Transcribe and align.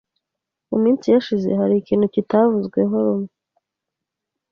Mu 0.69 0.77
minsi 0.83 1.05
yashize 1.15 1.47
harikintu 1.59 2.05
kitavuzweho 2.13 2.95
rumwe 3.05 3.31